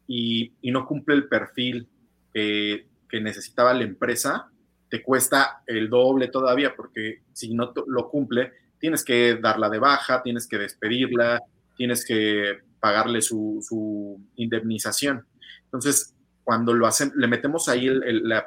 y, 0.07 0.53
no 0.63 0.87
cumple 0.87 1.15
el 1.15 1.29
perfil 1.29 1.89
que 2.33 2.87
necesitaba 3.13 3.75
la 3.75 3.85
empresa, 3.85 4.51
te 4.93 5.03
cuesta 5.03 5.63
el 5.67 5.89
doble 5.89 6.29
todavía, 6.29 6.77
porque 6.77 7.23
si 7.33 7.55
no 7.55 7.73
lo 7.87 8.11
cumple, 8.11 8.53
tienes 8.79 9.03
que 9.03 9.37
darla 9.37 9.71
de 9.71 9.79
baja, 9.79 10.23
tienes 10.23 10.47
que 10.47 10.59
despedirla, 10.59 11.41
tienes 11.79 12.05
que 12.05 12.59
pagarle 12.79 13.23
su, 13.23 14.21
indemnización. 14.37 15.25
Entonces, 15.65 16.15
cuando 16.45 16.75
lo 16.75 16.87
hacen, 16.87 17.11
le 17.17 17.27
metemos 17.27 17.71
ahí 17.71 17.89
la, 17.89 18.47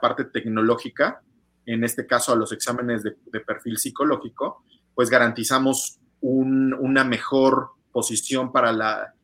parte 0.00 0.24
tecnológica, 0.24 1.20
en 1.66 1.84
este 1.84 2.06
caso 2.06 2.32
a 2.32 2.36
los 2.36 2.52
exámenes 2.52 3.02
de, 3.02 3.40
perfil 3.40 3.76
psicológico, 3.76 4.64
pues 4.94 5.10
garantizamos 5.10 5.98
una 6.20 7.04
mejor 7.04 7.70
posición 7.92 8.52
para, 8.52 8.72
la, 8.72 9.14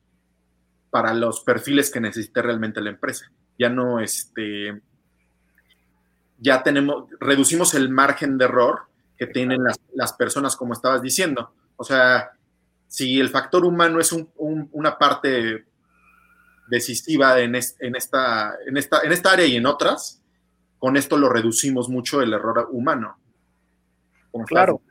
para 0.90 1.14
los 1.14 1.40
perfiles 1.40 1.90
que 1.90 2.00
necesite 2.00 2.42
realmente 2.42 2.80
la 2.80 2.90
empresa. 2.90 3.30
Ya 3.58 3.68
no, 3.68 4.00
este, 4.00 4.82
ya 6.38 6.62
tenemos, 6.62 7.06
reducimos 7.20 7.74
el 7.74 7.88
margen 7.88 8.36
de 8.38 8.44
error 8.44 8.82
que 9.16 9.26
tienen 9.26 9.60
las, 9.94 10.12
personas, 10.14 10.56
como 10.56 10.72
estabas 10.72 11.00
diciendo. 11.00 11.54
O 11.76 11.84
sea, 11.84 12.32
si 12.88 13.20
el 13.20 13.28
factor 13.28 13.64
humano 13.64 14.00
es 14.00 14.12
una 14.36 14.98
parte 14.98 15.64
decisiva 16.68 17.38
en, 17.40 17.54
esta, 17.54 18.56
en, 18.66 18.76
esta, 18.76 19.00
en 19.02 19.12
esta 19.12 19.32
área 19.32 19.46
y 19.46 19.56
en 19.56 19.66
otras, 19.66 20.21
con 20.82 20.96
esto 20.96 21.16
lo 21.16 21.28
reducimos 21.28 21.88
mucho 21.88 22.22
el 22.22 22.32
error 22.32 22.68
humano. 22.72 23.16
Claro. 24.48 24.82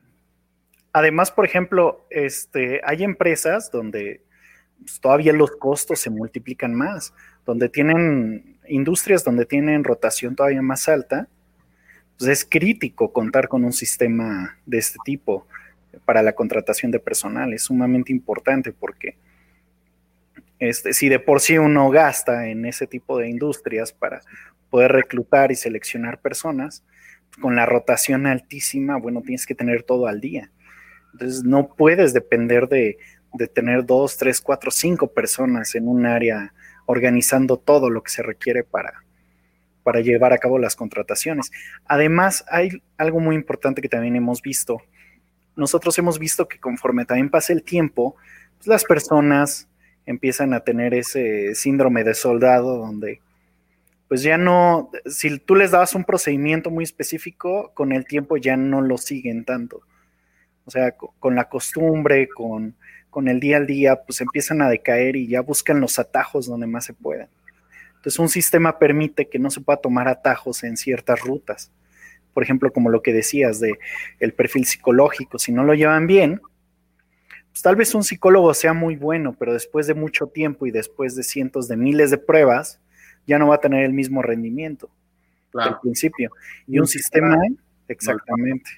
Además, 0.93 1.31
por 1.31 1.43
ejemplo, 1.43 2.05
este, 2.09 2.79
hay 2.85 3.03
empresas 3.03 3.69
donde 3.69 4.21
pues, 4.79 5.01
todavía 5.01 5.33
los 5.33 5.51
costos 5.51 5.99
se 5.99 6.09
multiplican 6.09 6.73
más, 6.73 7.13
donde 7.45 7.67
tienen 7.67 8.57
industrias 8.69 9.25
donde 9.25 9.45
tienen 9.45 9.83
rotación 9.83 10.33
todavía 10.33 10.61
más 10.61 10.87
alta 10.87 11.27
pues, 12.17 12.29
es 12.29 12.47
crítico 12.49 13.11
contar 13.11 13.49
con 13.49 13.65
un 13.65 13.73
sistema 13.73 14.57
de 14.65 14.77
este 14.77 14.97
tipo 15.03 15.45
para 16.05 16.23
la 16.23 16.31
contratación 16.31 16.91
de 16.91 16.99
personal. 16.99 17.51
Es 17.51 17.63
sumamente 17.63 18.13
importante 18.13 18.71
porque 18.71 19.17
este, 20.61 20.93
si 20.93 21.09
de 21.09 21.17
por 21.17 21.41
sí 21.41 21.57
uno 21.57 21.89
gasta 21.89 22.47
en 22.47 22.65
ese 22.65 22.85
tipo 22.85 23.17
de 23.17 23.27
industrias 23.27 23.91
para 23.91 24.21
poder 24.69 24.91
reclutar 24.91 25.51
y 25.51 25.55
seleccionar 25.55 26.21
personas, 26.21 26.83
con 27.41 27.55
la 27.55 27.65
rotación 27.65 28.27
altísima, 28.27 28.97
bueno, 28.97 29.23
tienes 29.23 29.47
que 29.47 29.55
tener 29.55 29.81
todo 29.81 30.05
al 30.05 30.21
día. 30.21 30.51
Entonces 31.13 31.43
no 31.43 31.73
puedes 31.75 32.13
depender 32.13 32.67
de, 32.67 32.99
de 33.33 33.47
tener 33.47 33.87
dos, 33.87 34.17
tres, 34.17 34.39
cuatro, 34.39 34.69
cinco 34.69 35.07
personas 35.07 35.73
en 35.73 35.87
un 35.87 36.05
área 36.05 36.53
organizando 36.85 37.57
todo 37.57 37.89
lo 37.89 38.03
que 38.03 38.11
se 38.11 38.21
requiere 38.21 38.63
para, 38.63 39.03
para 39.81 40.01
llevar 40.01 40.31
a 40.31 40.37
cabo 40.37 40.59
las 40.59 40.75
contrataciones. 40.75 41.51
Además, 41.85 42.45
hay 42.49 42.83
algo 42.97 43.19
muy 43.19 43.35
importante 43.35 43.81
que 43.81 43.89
también 43.89 44.15
hemos 44.15 44.43
visto. 44.43 44.79
Nosotros 45.55 45.97
hemos 45.97 46.19
visto 46.19 46.47
que 46.47 46.59
conforme 46.59 47.05
también 47.05 47.31
pasa 47.31 47.51
el 47.51 47.63
tiempo, 47.63 48.15
pues, 48.57 48.67
las 48.67 48.83
personas 48.83 49.67
empiezan 50.05 50.53
a 50.53 50.61
tener 50.61 50.93
ese 50.93 51.55
síndrome 51.55 52.03
de 52.03 52.13
soldado 52.13 52.77
donde 52.77 53.21
pues 54.07 54.23
ya 54.23 54.37
no, 54.37 54.91
si 55.05 55.39
tú 55.39 55.55
les 55.55 55.71
dabas 55.71 55.95
un 55.95 56.03
procedimiento 56.03 56.69
muy 56.69 56.83
específico, 56.83 57.71
con 57.73 57.93
el 57.93 58.05
tiempo 58.05 58.35
ya 58.35 58.57
no 58.57 58.81
lo 58.81 58.97
siguen 58.97 59.45
tanto. 59.45 59.83
O 60.65 60.71
sea, 60.71 60.91
con 60.91 61.33
la 61.33 61.47
costumbre, 61.47 62.27
con, 62.27 62.75
con 63.09 63.29
el 63.29 63.39
día 63.39 63.55
al 63.55 63.67
día, 63.67 64.03
pues 64.03 64.19
empiezan 64.19 64.61
a 64.61 64.69
decaer 64.69 65.15
y 65.15 65.27
ya 65.27 65.39
buscan 65.39 65.79
los 65.79 65.97
atajos 65.97 66.45
donde 66.45 66.67
más 66.67 66.83
se 66.83 66.93
puedan. 66.93 67.29
Entonces, 67.95 68.19
un 68.19 68.27
sistema 68.27 68.79
permite 68.79 69.29
que 69.29 69.39
no 69.39 69.49
se 69.49 69.61
pueda 69.61 69.77
tomar 69.77 70.09
atajos 70.09 70.63
en 70.65 70.75
ciertas 70.75 71.21
rutas. 71.21 71.71
Por 72.33 72.43
ejemplo, 72.43 72.73
como 72.73 72.89
lo 72.89 73.01
que 73.01 73.13
decías 73.13 73.61
de 73.61 73.79
el 74.19 74.33
perfil 74.33 74.65
psicológico, 74.65 75.39
si 75.39 75.53
no 75.53 75.63
lo 75.63 75.73
llevan 75.73 76.05
bien, 76.05 76.41
pues 77.51 77.61
tal 77.61 77.75
vez 77.75 77.93
un 77.93 78.03
psicólogo 78.03 78.53
sea 78.53 78.73
muy 78.73 78.95
bueno, 78.95 79.35
pero 79.37 79.53
después 79.53 79.85
de 79.87 79.93
mucho 79.93 80.27
tiempo 80.27 80.65
y 80.65 80.71
después 80.71 81.15
de 81.15 81.23
cientos 81.23 81.67
de 81.67 81.75
miles 81.75 82.09
de 82.09 82.17
pruebas, 82.17 82.79
ya 83.27 83.37
no 83.39 83.47
va 83.47 83.55
a 83.55 83.59
tener 83.59 83.83
el 83.83 83.93
mismo 83.93 84.21
rendimiento 84.21 84.89
al 85.53 85.79
principio. 85.81 86.31
Y 86.65 86.79
un, 86.79 86.87
sistema, 86.87 87.35
exactamente. 87.87 88.69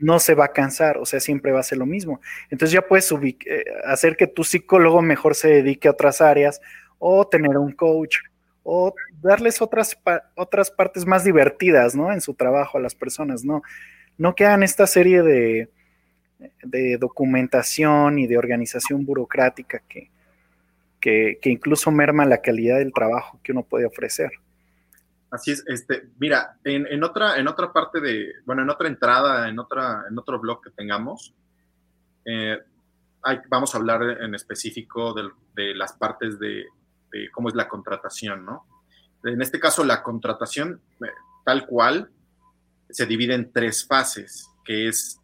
no 0.00 0.18
se 0.18 0.34
va 0.34 0.46
a 0.46 0.52
cansar, 0.52 0.98
o 0.98 1.06
sea, 1.06 1.18
siempre 1.18 1.52
va 1.52 1.60
a 1.60 1.64
ser 1.64 1.78
lo 1.78 1.86
mismo. 1.86 2.20
Entonces 2.50 2.72
ya 2.72 2.82
puedes 2.82 3.10
eh, 3.10 3.64
hacer 3.86 4.16
que 4.16 4.26
tu 4.26 4.44
psicólogo 4.44 5.00
mejor 5.00 5.34
se 5.34 5.48
dedique 5.48 5.88
a 5.88 5.92
otras 5.92 6.20
áreas 6.20 6.60
o 6.98 7.26
tener 7.26 7.56
un 7.56 7.72
coach 7.72 8.18
o 8.64 8.94
darles 9.22 9.62
otras, 9.62 9.98
otras 10.34 10.70
partes 10.70 11.06
más 11.06 11.24
divertidas, 11.24 11.94
¿no? 11.94 12.12
En 12.12 12.20
su 12.20 12.34
trabajo 12.34 12.76
a 12.76 12.80
las 12.80 12.94
personas, 12.94 13.44
¿no? 13.44 13.62
No 14.18 14.34
que 14.34 14.44
hagan 14.44 14.62
esta 14.62 14.86
serie 14.86 15.22
de, 15.22 15.70
de 16.62 16.98
documentación 16.98 18.18
y 18.18 18.26
de 18.26 18.38
organización 18.38 19.04
burocrática 19.04 19.82
que, 19.88 20.10
que, 21.00 21.38
que 21.40 21.50
incluso 21.50 21.90
merma 21.90 22.24
la 22.24 22.42
calidad 22.42 22.78
del 22.78 22.92
trabajo 22.92 23.40
que 23.42 23.52
uno 23.52 23.62
puede 23.62 23.86
ofrecer. 23.86 24.30
Así 25.34 25.50
es, 25.50 25.64
este, 25.66 26.10
mira, 26.20 26.58
en, 26.62 27.02
otra, 27.02 27.38
en 27.38 27.48
otra 27.48 27.72
parte 27.72 28.00
de, 28.00 28.34
bueno, 28.46 28.62
en 28.62 28.70
otra 28.70 28.86
entrada, 28.86 29.48
en, 29.48 29.58
otra, 29.58 30.04
en 30.08 30.16
otro 30.16 30.38
blog 30.38 30.62
que 30.62 30.70
tengamos, 30.70 31.34
eh, 32.24 32.56
vamos 33.48 33.74
a 33.74 33.78
hablar 33.78 34.22
en 34.22 34.36
específico 34.36 35.12
de, 35.12 35.74
las 35.74 35.94
partes 35.94 36.38
de, 36.38 36.66
cómo 37.32 37.48
es 37.48 37.56
la 37.56 37.66
contratación, 37.66 38.46
¿no? 38.46 38.64
En 39.24 39.42
este 39.42 39.58
caso, 39.58 39.82
la 39.82 40.04
contratación, 40.04 40.80
eh, 41.00 41.10
tal 41.44 41.66
cual, 41.66 42.12
se 42.88 43.04
divide 43.04 43.34
en 43.34 43.50
tres 43.50 43.84
fases, 43.84 44.48
que 44.64 44.86
es 44.86 45.20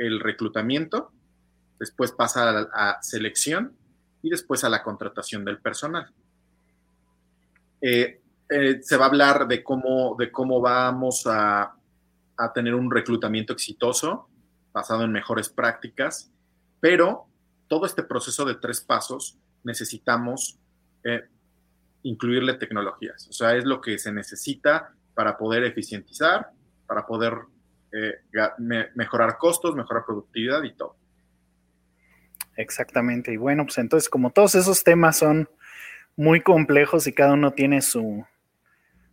el 0.00 0.20
reclutamiento, 0.20 1.12
después 1.78 2.12
pasa 2.12 2.50
a, 2.50 2.92
a 2.92 3.02
selección 3.02 3.76
y 4.22 4.30
después 4.30 4.64
a 4.64 4.68
la 4.68 4.82
contratación 4.82 5.44
del 5.44 5.58
personal. 5.58 6.12
Eh, 7.80 8.20
eh, 8.48 8.80
se 8.82 8.96
va 8.96 9.06
a 9.06 9.08
hablar 9.08 9.46
de 9.46 9.62
cómo, 9.62 10.16
de 10.18 10.30
cómo 10.30 10.60
vamos 10.60 11.24
a, 11.26 11.74
tener 12.54 12.74
un 12.74 12.90
reclutamiento 12.90 13.52
exitoso 13.52 14.30
basado 14.72 15.04
en 15.04 15.12
mejores 15.12 15.50
prácticas, 15.50 16.32
pero 16.80 17.26
todo 17.68 17.84
este 17.84 18.02
proceso 18.02 18.46
de 18.46 18.54
tres 18.54 18.80
pasos 18.80 19.36
necesitamos 19.62 20.58
eh, 21.04 21.28
incluirle 22.02 22.54
tecnologías. 22.54 23.28
O 23.28 23.34
sea, 23.34 23.54
es 23.56 23.66
lo 23.66 23.82
que 23.82 23.98
se 23.98 24.10
necesita 24.10 24.94
para 25.12 25.36
poder 25.36 25.64
eficientizar, 25.64 26.50
para 26.86 27.06
poder 27.06 27.34
eh, 27.92 28.14
mejorar 28.94 29.36
costos, 29.38 29.74
mejorar 29.74 30.04
productividad 30.04 30.62
y 30.62 30.74
todo. 30.74 30.96
Exactamente. 32.56 33.32
Y 33.32 33.36
bueno, 33.36 33.64
pues 33.64 33.78
entonces 33.78 34.08
como 34.08 34.30
todos 34.30 34.54
esos 34.54 34.84
temas 34.84 35.16
son 35.16 35.48
muy 36.16 36.40
complejos 36.40 37.06
y 37.06 37.12
cada 37.12 37.32
uno 37.32 37.52
tiene 37.52 37.80
su, 37.80 38.24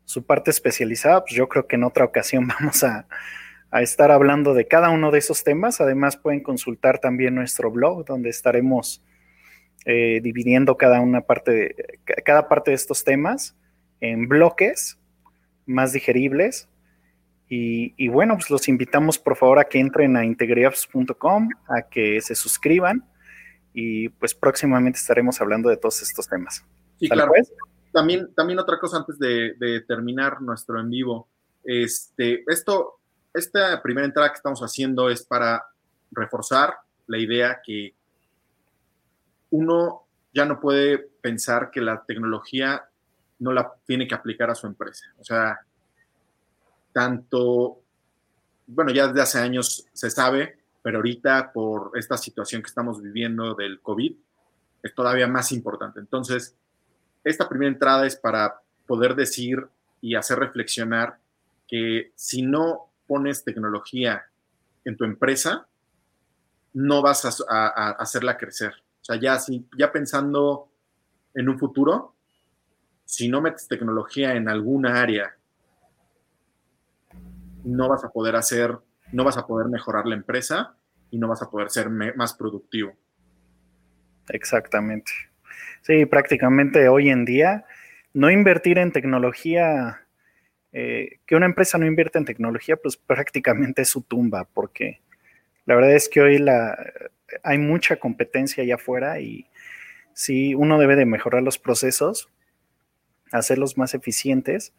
su 0.03 0.25
parte 0.25 0.51
especializada, 0.51 1.21
pues 1.21 1.35
yo 1.35 1.49
creo 1.49 1.67
que 1.67 1.75
en 1.75 1.83
otra 1.83 2.05
ocasión 2.05 2.47
vamos 2.59 2.83
a, 2.83 3.07
estar 3.81 4.11
hablando 4.11 4.53
de 4.53 4.67
cada 4.67 4.89
uno 4.89 5.11
de 5.11 5.19
esos 5.19 5.43
temas. 5.43 5.81
Además, 5.81 6.17
pueden 6.17 6.41
consultar 6.41 6.99
también 6.99 7.35
nuestro 7.35 7.69
blog, 7.69 8.05
donde 8.05 8.29
estaremos 8.29 9.03
eh, 9.85 10.21
dividiendo 10.23 10.77
cada 10.77 11.01
una 11.01 11.21
parte 11.21 11.51
de, 11.51 11.99
cada 12.23 12.47
parte 12.47 12.71
de 12.71 12.75
estos 12.75 13.03
temas 13.03 13.55
en 13.99 14.27
bloques 14.27 14.97
más 15.65 15.91
digeribles. 15.91 16.69
Y, 17.49 18.09
bueno, 18.09 18.35
pues 18.35 18.49
los 18.49 18.67
invitamos 18.67 19.17
por 19.17 19.37
favor 19.37 19.59
a 19.59 19.63
que 19.63 19.79
entren 19.79 20.17
a 20.17 20.25
integriapps.com, 20.25 21.49
a 21.67 21.81
que 21.83 22.19
se 22.19 22.35
suscriban 22.35 23.05
y 23.73 24.09
pues 24.09 24.33
próximamente 24.33 24.99
estaremos 24.99 25.39
hablando 25.39 25.69
de 25.69 25.77
todos 25.77 26.01
estos 26.01 26.27
temas. 26.27 26.65
Sí, 26.99 27.07
claro. 27.07 27.29
Pues? 27.29 27.53
también, 27.97 28.33
también 28.35 28.59
otra 28.59 28.79
cosa 28.79 28.97
antes 28.97 29.17
de, 29.17 29.83
terminar 29.87 30.41
nuestro 30.41 30.79
en 30.79 30.89
vivo. 30.89 31.29
Este, 31.63 32.43
esto, 32.47 32.99
esta 33.33 33.81
primera 33.81 34.05
entrada 34.05 34.29
que 34.29 34.37
estamos 34.37 34.61
haciendo 34.61 35.09
es 35.09 35.23
para 35.23 35.65
reforzar 36.11 36.75
la 37.07 37.17
idea 37.17 37.61
que 37.65 37.95
uno 39.49 40.03
ya 40.33 40.45
no 40.45 40.59
puede 40.59 40.99
pensar 41.21 41.71
que 41.71 41.81
la 41.81 42.03
tecnología 42.05 42.87
no 43.39 43.51
la 43.51 43.73
tiene 43.85 44.07
que 44.07 44.15
aplicar 44.15 44.49
a 44.49 44.55
su 44.55 44.67
empresa. 44.67 45.05
O 45.19 45.23
sea, 45.23 45.59
tanto, 46.97 47.83
bueno, 48.65 48.91
ya 48.91 49.05
desde 49.05 49.21
hace 49.21 49.37
años 49.37 49.85
se 49.93 50.09
sabe, 50.09 50.57
pero 50.81 50.97
ahorita 50.97 51.51
por 51.53 51.91
esta 51.93 52.17
situación 52.17 52.63
que 52.63 52.69
estamos 52.69 53.03
viviendo 53.03 53.53
del 53.53 53.81
COVID, 53.81 54.15
es 54.81 54.95
todavía 54.95 55.27
más 55.27 55.51
importante. 55.51 55.99
Entonces, 55.99 56.55
esta 57.23 57.47
primera 57.47 57.71
entrada 57.71 58.07
es 58.07 58.15
para 58.15 58.61
poder 58.87 59.13
decir 59.13 59.67
y 60.01 60.15
hacer 60.15 60.39
reflexionar 60.39 61.19
que 61.67 62.13
si 62.15 62.41
no 62.41 62.89
pones 63.05 63.43
tecnología 63.43 64.25
en 64.83 64.97
tu 64.97 65.03
empresa, 65.03 65.67
no 66.73 67.03
vas 67.03 67.43
a, 67.47 67.91
hacerla 67.91 68.39
crecer. 68.39 68.73
O 69.01 69.05
sea, 69.05 69.17
ya, 69.17 69.37
ya 69.77 69.91
pensando 69.91 70.67
en 71.35 71.47
un 71.47 71.59
futuro, 71.59 72.15
si 73.05 73.29
no 73.29 73.39
metes 73.39 73.67
tecnología 73.67 74.33
en 74.33 74.49
alguna 74.49 74.99
área, 74.99 75.37
no 77.67 77.89
vas 77.89 78.03
a 78.03 78.09
poder 78.09 78.35
hacer, 78.35 78.77
no 79.11 79.23
vas 79.23 79.37
a 79.37 79.45
poder 79.45 79.67
mejorar 79.67 80.05
la 80.05 80.15
empresa 80.15 80.75
y 81.11 81.17
no 81.17 81.27
vas 81.27 81.41
a 81.41 81.49
poder 81.49 81.69
ser 81.69 81.89
más 81.89 82.33
productivo. 82.33 82.93
Exactamente. 84.29 85.11
Sí, 85.81 86.05
prácticamente 86.05 86.89
hoy 86.89 87.09
en 87.09 87.25
día 87.25 87.65
no 88.13 88.31
invertir 88.31 88.77
en 88.79 88.91
tecnología, 88.91 90.01
eh, 90.71 91.19
que 91.25 91.35
una 91.35 91.45
empresa 91.45 91.77
no 91.77 91.85
invierta 91.85 92.19
en 92.19 92.25
tecnología, 92.25 92.75
pues 92.77 92.97
prácticamente 93.07 93.83
es 93.83 93.89
su 93.89 94.01
tumba, 94.01 94.45
porque 94.53 95.01
la 95.65 95.75
verdad 95.75 95.93
es 95.93 96.09
que 96.09 96.21
hoy 96.21 96.37
la, 96.39 96.77
hay 97.43 97.57
mucha 97.57 97.97
competencia 97.97 98.63
allá 98.63 98.75
afuera 98.75 99.19
y 99.19 99.47
sí, 100.13 100.55
uno 100.55 100.79
debe 100.79 100.95
de 100.95 101.05
mejorar 101.05 101.43
los 101.43 101.59
procesos, 101.59 102.29
hacerlos 103.31 103.77
más 103.77 103.93
eficientes, 103.93 104.73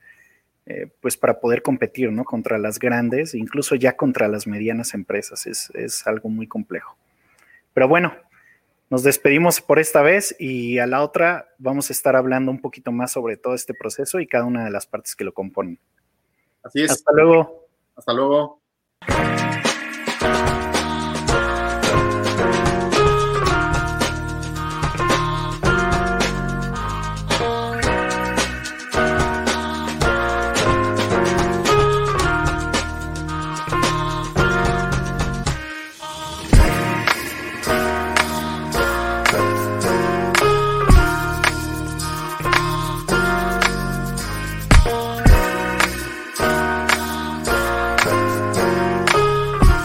eh, 0.70 0.86
pues 1.00 1.16
para 1.16 1.40
poder 1.40 1.62
competir, 1.62 2.12
¿no? 2.12 2.24
Contra 2.24 2.58
las 2.58 2.78
grandes, 2.78 3.34
incluso 3.34 3.74
ya 3.74 3.96
contra 3.96 4.28
las 4.28 4.46
medianas 4.46 4.92
empresas, 4.92 5.46
es, 5.46 5.70
es 5.70 6.06
algo 6.06 6.28
muy 6.28 6.46
complejo. 6.46 6.94
Pero 7.72 7.88
bueno, 7.88 8.12
nos 8.90 9.02
despedimos 9.02 9.62
por 9.62 9.78
esta 9.78 10.02
vez 10.02 10.36
y 10.38 10.78
a 10.78 10.86
la 10.86 11.02
otra 11.02 11.48
vamos 11.56 11.88
a 11.88 11.94
estar 11.94 12.16
hablando 12.16 12.50
un 12.50 12.60
poquito 12.60 12.92
más 12.92 13.12
sobre 13.12 13.38
todo 13.38 13.54
este 13.54 13.72
proceso 13.72 14.20
y 14.20 14.26
cada 14.26 14.44
una 14.44 14.64
de 14.64 14.70
las 14.70 14.86
partes 14.86 15.16
que 15.16 15.24
lo 15.24 15.32
componen. 15.32 15.78
Así 16.62 16.82
es. 16.82 16.90
Hasta 16.90 17.12
luego. 17.14 17.66
Hasta 17.96 18.12
luego. 18.12 18.60